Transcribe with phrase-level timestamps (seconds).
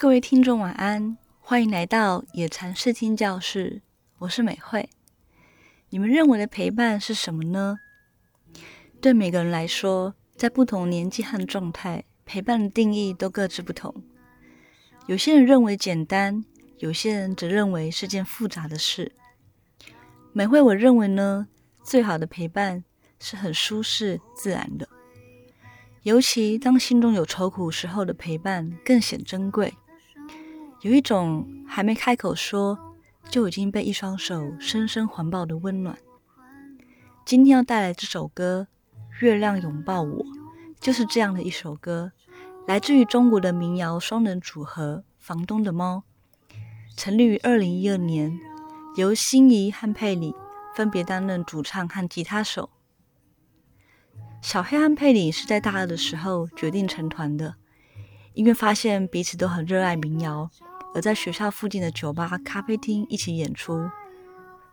[0.00, 3.82] 各位听众晚安，欢迎来到野禅视听教室，
[4.18, 4.88] 我是美惠。
[5.88, 7.80] 你们认为的陪伴是什么呢？
[9.00, 13.92] 对每个人来说，在不同年纪和状态，陪伴的定义都各自不同。
[15.08, 16.44] 有些人认为简单，
[16.76, 19.10] 有些人则认为是件复杂的事。
[20.32, 21.48] 美惠，我认为呢，
[21.82, 22.84] 最好的陪伴
[23.18, 24.88] 是很舒适自然的。
[26.04, 29.74] 尤其当心中有愁苦时候的陪伴更显珍贵，
[30.82, 32.78] 有一种还没开口说
[33.28, 35.98] 就已经被一双手深深环抱的温暖。
[37.24, 38.68] 今天要带来这首歌
[39.24, 40.24] 《月亮拥抱我》，
[40.80, 42.12] 就是这样的一首歌，
[42.66, 46.04] 来自于中国的民谣双人组合房东的猫，
[46.96, 48.38] 成立于二零一二年，
[48.96, 50.32] 由心仪和佩里
[50.76, 52.70] 分别担任主唱和吉他手。
[54.40, 57.56] 小黑和佩里是在大二的时候决定成团的，
[58.38, 60.48] 因为发现彼此都很热爱民谣，
[60.94, 63.90] 而在学校附近的酒吧、咖啡厅一起演出，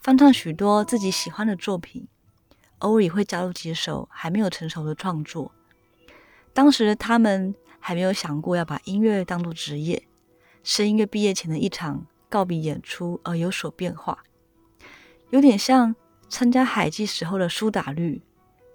[0.00, 2.08] 翻唱许多自己喜欢的作品，
[2.78, 5.52] 偶尔也会加入几首还没有成熟的创作。
[6.52, 10.08] 当时的他们还没有想过要把音乐当作职业，
[10.64, 14.24] 是音乐毕业前的一场告别演出而有所变化，
[15.30, 15.94] 有点像
[16.28, 18.20] 参加海记时候的苏打绿。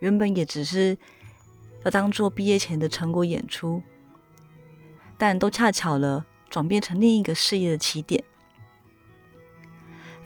[0.00, 0.98] 原本也只是
[1.84, 3.80] 要当做毕业前的成果演出，
[5.22, 8.24] 但都恰巧了，转变成另一个事业的起点。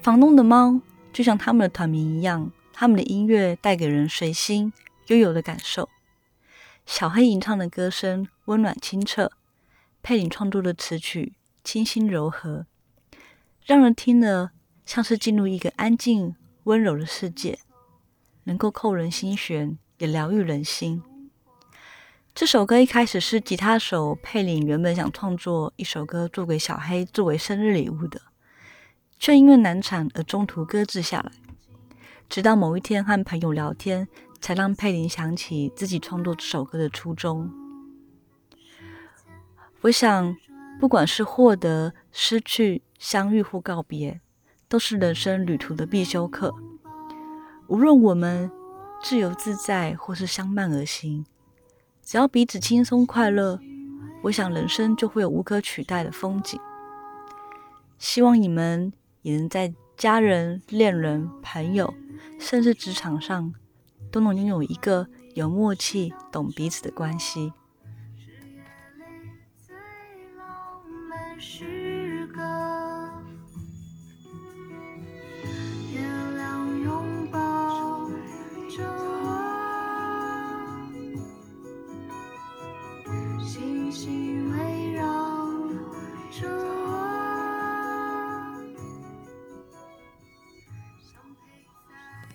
[0.00, 0.80] 房东的猫
[1.12, 4.72] 就像他们的团名一样，他们的音乐带给人随心
[5.08, 5.90] 悠游的感受。
[6.86, 9.32] 小黑吟唱的歌声温暖清澈，
[10.02, 12.64] 佩林创作的词曲清新柔和，
[13.66, 14.52] 让人听了
[14.86, 17.58] 像是进入一个安静温柔的世界。
[18.44, 21.02] 能够扣人心弦，也疗愈人心。
[22.36, 28.20] 这首歌一开始是吉他手佩林原本想创作一首歌做给小黑作为生日礼物的，
[29.18, 31.32] 却因为难产而中途搁置下来。
[32.28, 34.06] 直到某一天和朋友聊天，
[34.38, 37.50] 才让佩林想起自己创作这首歌的初衷。
[39.80, 40.36] 我想，
[40.78, 44.20] 不管是获得、失去、相遇或告别，
[44.68, 46.54] 都是人生旅途的必修课。
[47.68, 48.50] 无论我们
[49.02, 51.24] 自由自在，或是相伴而行，
[52.06, 53.58] 只要彼此轻松快乐，
[54.22, 56.60] 我想人生就会有无可取代的风景。
[57.98, 61.92] 希望你们也能在家人、恋人、朋友，
[62.38, 63.52] 甚至职场上，
[64.12, 67.52] 都能拥有一个有默契、懂彼此的关系。
[68.14, 69.06] 是泪
[69.66, 69.74] 最
[70.36, 71.85] 浓